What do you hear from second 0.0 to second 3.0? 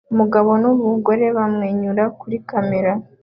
Umugabo numugore bamwenyura kuri kamera